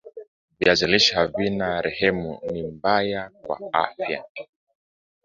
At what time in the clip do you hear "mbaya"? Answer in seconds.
2.63-3.29